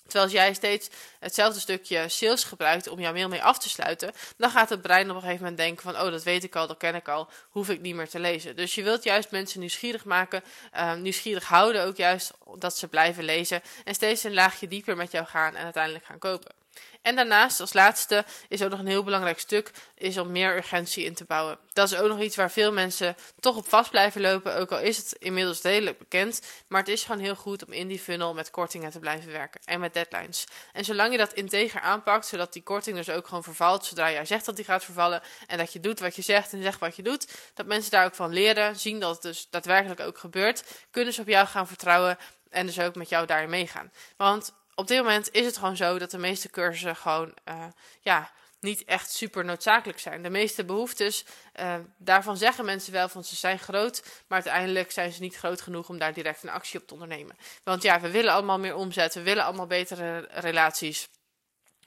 Terwijl 0.08 0.24
als 0.24 0.32
jij 0.32 0.54
steeds 0.54 0.88
hetzelfde 1.18 1.60
stukje 1.60 2.08
sales 2.08 2.44
gebruikt 2.44 2.88
om 2.88 3.00
jouw 3.00 3.12
mail 3.12 3.28
mee 3.28 3.42
af 3.42 3.58
te 3.58 3.68
sluiten, 3.68 4.12
dan 4.36 4.50
gaat 4.50 4.68
het 4.68 4.82
brein 4.82 5.10
op 5.10 5.16
een 5.16 5.22
gegeven 5.22 5.42
moment 5.42 5.58
denken 5.58 5.82
van, 5.82 6.00
oh 6.00 6.10
dat 6.10 6.22
weet 6.22 6.44
ik 6.44 6.56
al, 6.56 6.66
dat 6.66 6.76
ken 6.76 6.94
ik 6.94 7.08
al, 7.08 7.28
hoef 7.50 7.68
ik 7.68 7.80
niet 7.80 7.94
meer 7.94 8.08
te 8.08 8.18
lezen. 8.18 8.56
Dus 8.56 8.74
je 8.74 8.82
wilt 8.82 9.02
juist 9.02 9.30
mensen 9.30 9.60
nieuwsgierig 9.60 10.04
maken, 10.04 10.42
uh, 10.74 10.94
nieuwsgierig 10.94 11.44
houden 11.44 11.84
ook 11.84 11.96
juist, 11.96 12.32
dat 12.58 12.76
ze 12.76 12.88
blijven 12.88 13.24
lezen 13.24 13.62
en 13.84 13.94
steeds 13.94 14.24
een 14.24 14.34
laagje 14.34 14.68
dieper 14.68 14.96
met 14.96 15.12
jou 15.12 15.26
gaan 15.26 15.56
en 15.56 15.64
uiteindelijk 15.64 16.04
gaan 16.04 16.18
kopen. 16.18 16.57
En 17.02 17.16
daarnaast, 17.16 17.60
als 17.60 17.72
laatste, 17.72 18.24
is 18.48 18.62
ook 18.62 18.70
nog 18.70 18.78
een 18.78 18.86
heel 18.86 19.04
belangrijk 19.04 19.38
stuk, 19.38 19.70
is 19.94 20.18
om 20.18 20.32
meer 20.32 20.56
urgentie 20.56 21.04
in 21.04 21.14
te 21.14 21.24
bouwen. 21.24 21.58
Dat 21.72 21.92
is 21.92 21.98
ook 21.98 22.08
nog 22.08 22.20
iets 22.20 22.36
waar 22.36 22.50
veel 22.50 22.72
mensen 22.72 23.16
toch 23.40 23.56
op 23.56 23.68
vast 23.68 23.90
blijven 23.90 24.20
lopen, 24.20 24.56
ook 24.56 24.72
al 24.72 24.78
is 24.78 24.96
het 24.96 25.12
inmiddels 25.12 25.62
redelijk 25.62 25.98
bekend. 25.98 26.42
Maar 26.66 26.80
het 26.80 26.88
is 26.88 27.04
gewoon 27.04 27.20
heel 27.20 27.34
goed 27.34 27.66
om 27.66 27.72
in 27.72 27.88
die 27.88 27.98
funnel 27.98 28.34
met 28.34 28.50
kortingen 28.50 28.90
te 28.90 28.98
blijven 28.98 29.32
werken 29.32 29.60
en 29.64 29.80
met 29.80 29.94
deadlines. 29.94 30.46
En 30.72 30.84
zolang 30.84 31.12
je 31.12 31.18
dat 31.18 31.32
integer 31.32 31.80
aanpakt, 31.80 32.26
zodat 32.26 32.52
die 32.52 32.62
korting 32.62 32.96
dus 32.96 33.10
ook 33.10 33.26
gewoon 33.26 33.42
vervalt, 33.42 33.84
zodra 33.84 34.10
jij 34.10 34.26
zegt 34.26 34.46
dat 34.46 34.56
die 34.56 34.64
gaat 34.64 34.84
vervallen, 34.84 35.22
en 35.46 35.58
dat 35.58 35.72
je 35.72 35.80
doet 35.80 36.00
wat 36.00 36.16
je 36.16 36.22
zegt 36.22 36.52
en 36.52 36.62
zegt 36.62 36.80
wat 36.80 36.96
je 36.96 37.02
doet, 37.02 37.32
dat 37.54 37.66
mensen 37.66 37.90
daar 37.90 38.04
ook 38.04 38.14
van 38.14 38.32
leren, 38.32 38.76
zien 38.76 39.00
dat 39.00 39.12
het 39.12 39.22
dus 39.22 39.46
daadwerkelijk 39.50 40.00
ook 40.00 40.18
gebeurt, 40.18 40.64
kunnen 40.90 41.12
ze 41.12 41.20
op 41.20 41.28
jou 41.28 41.46
gaan 41.46 41.66
vertrouwen 41.66 42.18
en 42.50 42.66
dus 42.66 42.80
ook 42.80 42.94
met 42.94 43.08
jou 43.08 43.26
daarin 43.26 43.50
meegaan. 43.50 43.92
Want 44.16 44.52
op 44.78 44.86
dit 44.86 44.98
moment 44.98 45.30
is 45.32 45.46
het 45.46 45.56
gewoon 45.56 45.76
zo 45.76 45.98
dat 45.98 46.10
de 46.10 46.18
meeste 46.18 46.50
cursussen 46.50 46.96
gewoon 46.96 47.34
uh, 47.48 47.64
ja, 48.00 48.30
niet 48.60 48.84
echt 48.84 49.10
super 49.10 49.44
noodzakelijk 49.44 49.98
zijn. 49.98 50.22
De 50.22 50.30
meeste 50.30 50.64
behoeftes, 50.64 51.24
uh, 51.60 51.74
daarvan 51.96 52.36
zeggen 52.36 52.64
mensen 52.64 52.92
wel 52.92 53.08
van 53.08 53.24
ze 53.24 53.36
zijn 53.36 53.58
groot, 53.58 54.02
maar 54.26 54.42
uiteindelijk 54.42 54.90
zijn 54.90 55.12
ze 55.12 55.20
niet 55.20 55.36
groot 55.36 55.60
genoeg 55.60 55.88
om 55.88 55.98
daar 55.98 56.12
direct 56.12 56.42
een 56.42 56.48
actie 56.48 56.80
op 56.80 56.86
te 56.86 56.92
ondernemen. 56.92 57.36
Want 57.64 57.82
ja, 57.82 58.00
we 58.00 58.10
willen 58.10 58.32
allemaal 58.32 58.58
meer 58.58 58.74
omzet, 58.74 59.14
we 59.14 59.22
willen 59.22 59.44
allemaal 59.44 59.66
betere 59.66 60.28
relaties. 60.30 61.08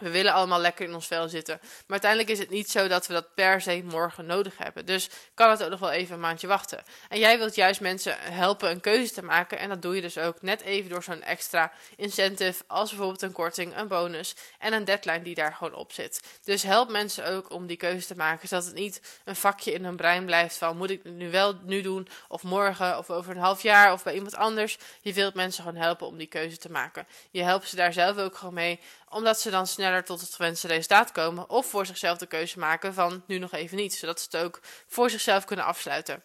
We 0.01 0.09
willen 0.09 0.33
allemaal 0.33 0.59
lekker 0.59 0.85
in 0.85 0.93
ons 0.93 1.07
vel 1.07 1.29
zitten. 1.29 1.57
Maar 1.61 1.71
uiteindelijk 1.87 2.31
is 2.31 2.39
het 2.39 2.49
niet 2.49 2.71
zo 2.71 2.87
dat 2.87 3.07
we 3.07 3.13
dat 3.13 3.33
per 3.33 3.61
se 3.61 3.83
morgen 3.85 4.25
nodig 4.25 4.57
hebben. 4.57 4.85
Dus 4.85 5.09
kan 5.33 5.49
het 5.49 5.63
ook 5.63 5.69
nog 5.69 5.79
wel 5.79 5.91
even 5.91 6.13
een 6.13 6.19
maandje 6.19 6.47
wachten. 6.47 6.83
En 7.09 7.19
jij 7.19 7.37
wilt 7.37 7.55
juist 7.55 7.81
mensen 7.81 8.15
helpen 8.19 8.69
een 8.69 8.79
keuze 8.79 9.13
te 9.13 9.23
maken. 9.23 9.59
En 9.59 9.69
dat 9.69 9.81
doe 9.81 9.95
je 9.95 10.01
dus 10.01 10.17
ook 10.17 10.41
net 10.41 10.61
even 10.61 10.89
door 10.89 11.03
zo'n 11.03 11.21
extra 11.21 11.71
incentive. 11.95 12.63
Als 12.67 12.89
bijvoorbeeld 12.89 13.21
een 13.21 13.31
korting, 13.31 13.77
een 13.77 13.87
bonus 13.87 14.35
en 14.59 14.73
een 14.73 14.85
deadline 14.85 15.21
die 15.21 15.35
daar 15.35 15.53
gewoon 15.53 15.73
op 15.73 15.91
zit. 15.91 16.21
Dus 16.43 16.63
help 16.63 16.89
mensen 16.89 17.27
ook 17.27 17.51
om 17.51 17.67
die 17.67 17.77
keuze 17.77 18.07
te 18.07 18.15
maken. 18.15 18.47
Zodat 18.47 18.65
het 18.65 18.75
niet 18.75 19.19
een 19.25 19.35
vakje 19.35 19.73
in 19.73 19.83
hun 19.83 19.95
brein 19.95 20.25
blijft 20.25 20.57
van 20.57 20.77
moet 20.77 20.89
ik 20.89 21.03
het 21.03 21.13
nu 21.13 21.31
wel 21.31 21.59
nu 21.63 21.81
doen. 21.81 22.07
Of 22.27 22.43
morgen 22.43 22.97
of 22.97 23.09
over 23.09 23.31
een 23.31 23.41
half 23.41 23.61
jaar 23.61 23.93
of 23.93 24.03
bij 24.03 24.13
iemand 24.13 24.35
anders. 24.35 24.77
Je 25.01 25.13
wilt 25.13 25.33
mensen 25.33 25.63
gewoon 25.63 25.81
helpen 25.81 26.07
om 26.07 26.17
die 26.17 26.27
keuze 26.27 26.57
te 26.57 26.71
maken. 26.71 27.07
Je 27.31 27.43
helpt 27.43 27.67
ze 27.67 27.75
daar 27.75 27.93
zelf 27.93 28.17
ook 28.17 28.35
gewoon 28.35 28.53
mee 28.53 28.79
omdat 29.11 29.39
ze 29.39 29.49
dan 29.49 29.67
sneller 29.67 30.03
tot 30.03 30.21
het 30.21 30.33
gewenste 30.33 30.67
resultaat 30.67 31.11
komen. 31.11 31.49
Of 31.49 31.65
voor 31.65 31.85
zichzelf 31.85 32.17
de 32.17 32.25
keuze 32.25 32.59
maken 32.59 32.93
van 32.93 33.23
nu 33.27 33.37
nog 33.37 33.51
even 33.51 33.77
niet. 33.77 33.93
Zodat 33.93 34.19
ze 34.19 34.27
het 34.31 34.45
ook 34.45 34.59
voor 34.87 35.09
zichzelf 35.09 35.45
kunnen 35.45 35.65
afsluiten. 35.65 36.23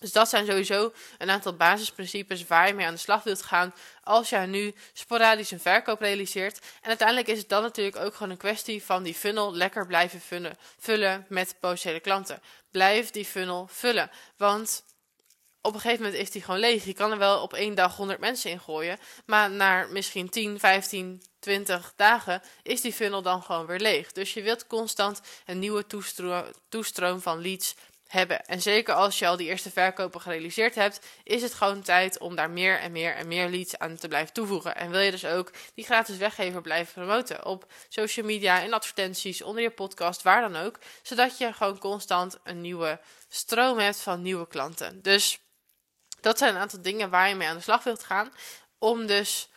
Dus 0.00 0.12
dat 0.12 0.28
zijn 0.28 0.46
sowieso 0.46 0.92
een 1.18 1.30
aantal 1.30 1.56
basisprincipes 1.56 2.46
waar 2.46 2.66
je 2.66 2.74
mee 2.74 2.86
aan 2.86 2.94
de 2.94 2.98
slag 2.98 3.22
wilt 3.22 3.42
gaan 3.42 3.74
als 4.02 4.28
jij 4.28 4.46
nu 4.46 4.74
sporadisch 4.92 5.50
een 5.50 5.60
verkoop 5.60 6.00
realiseert. 6.00 6.58
En 6.58 6.88
uiteindelijk 6.88 7.28
is 7.28 7.38
het 7.38 7.48
dan 7.48 7.62
natuurlijk 7.62 7.96
ook 7.96 8.14
gewoon 8.14 8.30
een 8.30 8.36
kwestie 8.36 8.84
van 8.84 9.02
die 9.02 9.14
funnel 9.14 9.54
lekker 9.54 9.86
blijven 9.86 10.20
vullen, 10.20 10.58
vullen 10.78 11.26
met 11.28 11.54
potentiële 11.60 12.00
klanten. 12.00 12.42
Blijf 12.70 13.10
die 13.10 13.24
funnel 13.24 13.66
vullen. 13.70 14.10
Want 14.36 14.84
op 15.60 15.74
een 15.74 15.80
gegeven 15.80 16.04
moment 16.04 16.22
is 16.22 16.30
die 16.30 16.42
gewoon 16.42 16.60
leeg. 16.60 16.84
Je 16.84 16.94
kan 16.94 17.10
er 17.10 17.18
wel 17.18 17.42
op 17.42 17.54
één 17.54 17.74
dag 17.74 17.96
100 17.96 18.20
mensen 18.20 18.50
in 18.50 18.60
gooien. 18.60 18.98
Maar 19.26 19.50
na 19.50 19.86
misschien 19.90 20.28
10, 20.28 20.58
15, 20.58 21.22
20 21.40 21.92
dagen 21.96 22.42
is 22.62 22.80
die 22.80 22.92
funnel 22.92 23.22
dan 23.22 23.42
gewoon 23.42 23.66
weer 23.66 23.80
leeg. 23.80 24.12
Dus 24.12 24.34
je 24.34 24.42
wilt 24.42 24.66
constant 24.66 25.20
een 25.46 25.58
nieuwe 25.58 25.84
toestroom 26.68 27.20
van 27.20 27.40
leads 27.40 27.74
hebben. 28.10 28.46
En 28.46 28.62
zeker 28.62 28.94
als 28.94 29.18
je 29.18 29.26
al 29.26 29.36
die 29.36 29.48
eerste 29.48 29.70
verkopen 29.70 30.20
gerealiseerd 30.20 30.74
hebt, 30.74 31.00
is 31.24 31.42
het 31.42 31.54
gewoon 31.54 31.82
tijd 31.82 32.18
om 32.18 32.36
daar 32.36 32.50
meer 32.50 32.78
en 32.78 32.92
meer 32.92 33.14
en 33.14 33.28
meer 33.28 33.48
leads 33.48 33.78
aan 33.78 33.96
te 33.96 34.08
blijven 34.08 34.32
toevoegen. 34.32 34.76
En 34.76 34.90
wil 34.90 35.00
je 35.00 35.10
dus 35.10 35.24
ook 35.24 35.50
die 35.74 35.84
gratis 35.84 36.16
weggever 36.16 36.60
blijven 36.60 36.92
promoten 36.92 37.44
op 37.44 37.72
social 37.88 38.26
media, 38.26 38.60
in 38.60 38.74
advertenties, 38.74 39.42
onder 39.42 39.62
je 39.62 39.70
podcast, 39.70 40.22
waar 40.22 40.40
dan 40.40 40.56
ook. 40.56 40.78
Zodat 41.02 41.38
je 41.38 41.52
gewoon 41.52 41.78
constant 41.78 42.38
een 42.44 42.60
nieuwe 42.60 43.00
stroom 43.28 43.78
hebt 43.78 44.00
van 44.00 44.22
nieuwe 44.22 44.46
klanten. 44.46 45.02
Dus 45.02 45.38
dat 46.20 46.38
zijn 46.38 46.54
een 46.54 46.60
aantal 46.60 46.82
dingen 46.82 47.10
waar 47.10 47.28
je 47.28 47.34
mee 47.34 47.48
aan 47.48 47.56
de 47.56 47.62
slag 47.62 47.84
wilt 47.84 48.04
gaan. 48.04 48.32
Om 48.78 49.06
dus 49.06 49.48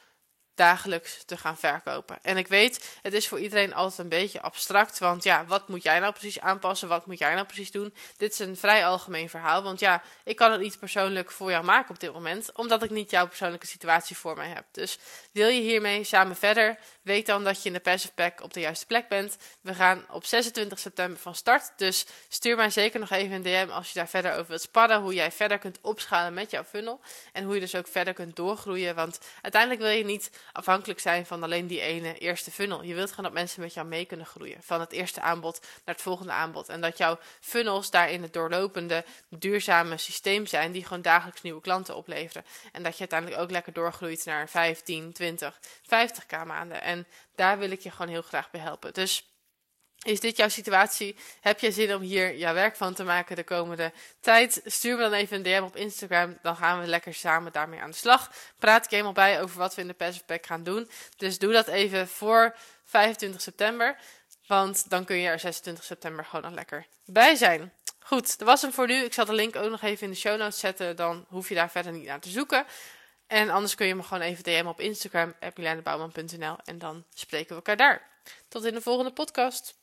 dagelijks 0.56 1.24
te 1.26 1.38
gaan 1.38 1.58
verkopen. 1.58 2.18
En 2.22 2.38
ik 2.38 2.48
weet, 2.48 3.00
het 3.02 3.14
is 3.14 3.28
voor 3.28 3.40
iedereen 3.40 3.74
altijd 3.74 4.00
een 4.00 4.10
beetje 4.10 4.42
abstract. 4.42 5.00
Want 5.00 5.24
ja, 5.24 5.46
wat 5.46 5.68
moet 5.68 5.84
jij 5.84 6.00
nou 6.00 6.12
precies 6.12 6.40
aanpassen? 6.40 6.88
Wat 6.88 7.06
moet 7.06 7.20
jij 7.20 7.34
nou 7.34 7.46
precies 7.46 7.72
doen? 7.72 7.94
Dit 8.18 8.32
is 8.32 8.40
een 8.40 8.58
vrij 8.58 8.86
algemeen 8.86 9.30
verhaal. 9.30 9.64
Want 9.64 9.80
ja, 9.80 10.02
ik 10.24 10.36
kan 10.36 10.52
het 10.52 10.62
niet 10.62 10.80
persoonlijk 10.80 11.32
voor 11.32 11.52
jou 11.52 11.64
maken 11.64 11.90
op 11.90 12.00
dit 12.00 12.14
moment. 12.14 12.52
Omdat 12.54 12.84
ik 12.84 12.90
niet 12.90 13.12
jouw 13.12 13.28
persoonlijke 13.28 13.68
situatie 13.68 14.18
voor 14.18 14.36
mij 14.36 14.48
heb. 14.48 14.66
Dus 14.72 14.98
wil 15.32 15.48
je 15.48 15.62
hiermee 15.62 16.04
samen 16.04 16.36
verder? 16.36 16.78
Weet 17.02 17.26
dan 17.26 17.44
dat 17.44 17.62
je 17.62 17.68
in 17.68 17.74
de 17.74 17.80
Passive 17.80 18.14
Pack 18.14 18.42
op 18.42 18.54
de 18.54 18.60
juiste 18.60 18.86
plek 18.86 19.08
bent. 19.08 19.38
We 19.62 19.74
gaan 19.74 20.06
op 20.10 20.26
26 20.26 20.80
september 20.80 21.20
van 21.20 21.36
start. 21.36 21.72
Dus 21.76 22.06
stuur 22.28 22.56
mij 22.56 22.70
zeker 22.70 23.00
nog 23.00 23.10
even 23.10 23.36
een 23.36 23.42
DM 23.42 23.70
als 23.72 23.88
je 23.88 24.00
daar 24.00 24.10
verder 24.10 24.32
over 24.32 24.48
wilt 24.48 24.62
sparren. 24.62 25.02
Hoe 25.02 25.14
jij 25.14 25.32
verder 25.32 25.58
kunt 25.60 25.78
opschalen 25.82 26.34
met 26.34 26.52
jouw 26.52 26.64
funnel. 26.64 27.00
En 27.32 27.44
hoe 27.44 27.54
je 27.54 27.60
dus 27.60 27.76
ook 27.76 27.88
verder 27.88 28.14
kunt 28.14 28.36
doorgroeien. 28.36 28.96
Want 28.96 29.20
uiteindelijk 29.42 29.82
wil 29.82 29.92
je 29.92 30.06
niet 30.06 30.30
afhankelijk 30.52 31.00
zijn 31.00 31.26
van 31.26 31.44
alleen 31.44 31.68
die 31.68 31.82
ene 31.82 32.18
eerste 32.18 32.52
funnel. 32.52 32.84
Je 32.84 32.94
wilt 32.94 33.10
gewoon 33.10 33.26
dat 33.26 33.34
mensen 33.34 33.62
met 33.62 33.74
jou 33.74 33.88
mee 33.88 34.06
kunnen 34.06 34.26
groeien. 34.26 34.64
Van 34.64 34.80
het 34.80 34.92
eerste 34.92 35.22
aanbod 35.22 35.60
naar 35.62 35.96
het 35.96 36.04
volgende 36.04 36.32
aanbod. 36.32 36.70
En 36.70 36.82
dat 36.82 36.98
jouw 36.98 37.20
funnels 37.40 37.90
daarin 37.90 38.22
het 38.22 38.34
doorlopende, 38.34 39.06
duurzame 39.30 39.98
systeem 39.98 40.46
zijn. 40.46 40.72
Die 40.72 40.84
gewoon 40.84 41.02
dagelijks 41.02 41.42
nieuwe 41.42 41.62
klanten 41.62 41.96
opleveren. 41.96 42.46
En 42.72 42.84
dat 42.84 42.94
je 42.94 43.00
uiteindelijk 43.00 43.42
ook 43.42 43.52
lekker 43.52 43.74
doorgroeit 43.74 44.26
naar 44.26 44.50
15, 44.50 45.14
20, 45.14 45.60
50k 45.84 46.46
maanden. 46.46 46.82
En 46.82 47.08
daar 47.36 47.58
wil 47.60 47.72
ik 47.72 47.80
je 47.80 47.92
gewoon 47.92 48.12
heel 48.12 48.22
graag 48.22 48.52
bij 48.52 48.62
helpen. 48.62 48.94
Dus 48.94 49.33
is 50.04 50.20
dit 50.20 50.38
jouw 50.38 50.50
situatie? 50.50 51.16
Heb 51.42 51.60
je 51.60 51.72
zin 51.72 51.96
om 51.96 52.02
hier 52.02 52.36
jouw 52.36 52.54
werk 52.54 52.76
van 52.76 52.94
te 52.94 53.04
maken 53.04 53.36
de 53.36 53.44
komende 53.44 53.92
tijd? 54.20 54.62
Stuur 54.66 54.96
me 54.96 55.02
dan 55.02 55.14
even 55.14 55.38
een 55.38 55.44
DM 55.44 55.64
op 55.64 55.76
Instagram. 55.76 56.38
Dan 56.42 56.56
gaan 56.56 56.80
we 56.80 56.88
lekker 56.88 57.14
samen 57.14 57.52
daarmee 57.52 57.80
aan 57.80 57.92
de 57.92 57.98
slag. 57.98 58.32
Praat 58.60 58.86
ik 58.86 58.92
helemaal 58.92 59.12
bij 59.12 59.42
over 59.42 59.58
wat 59.58 59.76
we 59.76 59.82
in 59.82 59.88
de 59.88 59.94
Passive 59.94 60.26
Pack 60.26 60.46
gaan 60.46 60.64
doen. 60.64 60.90
Dus 61.18 61.40
doe 61.40 61.52
dat 61.52 61.68
even 61.68 62.08
voor 62.08 62.56
25 62.84 63.42
september. 63.42 63.98
Want 64.48 64.90
dan 64.90 65.06
kun 65.06 65.18
je 65.18 65.28
er 65.28 65.40
26 65.40 65.84
september 65.84 66.26
gewoon 66.26 66.46
nog 66.46 66.54
lekker 66.54 66.86
bij 67.06 67.36
zijn. 67.36 67.74
Goed, 68.00 68.38
dat 68.38 68.48
was 68.48 68.62
hem 68.62 68.74
voor 68.74 68.88
nu. 68.88 69.04
Ik 69.04 69.14
zal 69.14 69.26
de 69.26 69.34
link 69.34 69.56
ook 69.56 69.70
nog 69.70 69.82
even 69.82 70.04
in 70.04 70.12
de 70.12 70.18
show 70.18 70.40
notes 70.40 70.60
zetten. 70.60 70.96
Dan 70.96 71.26
hoef 71.30 71.50
je 71.50 71.56
daar 71.56 71.72
verder 71.72 71.92
niet 71.92 72.06
naar 72.06 72.20
te 72.20 72.30
zoeken. 72.30 72.66
En 73.28 73.50
anders 73.50 73.76
kun 73.76 73.88
je 73.88 73.96
me 73.96 74.04
gewoon 74.04 74.24
even 74.24 74.44
DM 74.44 74.66
op 74.66 74.80
Instagram, 74.80 75.34
@milanebouwman.nl 75.56 76.58
en 76.64 76.78
dan 76.80 77.04
spreken 77.14 77.50
we 77.50 77.56
elkaar 77.56 77.78
daar. 77.78 78.08
Tot 78.48 78.66
in 78.66 78.74
de 78.74 78.82
volgende 78.82 79.12
podcast. 79.12 79.76